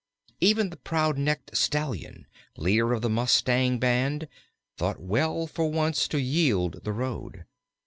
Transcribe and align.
Even 0.39 0.71
the 0.71 0.77
proud 0.77 1.19
necked 1.19 1.55
Stallion, 1.55 2.25
leader 2.57 2.91
of 2.93 3.03
the 3.03 3.07
mustang 3.11 3.77
band, 3.77 4.27
thought 4.75 4.99
well 4.99 5.45
for 5.45 5.69
once 5.69 6.07
to 6.07 6.17
yield 6.19 6.83
the 6.83 6.91
road. 6.91 7.45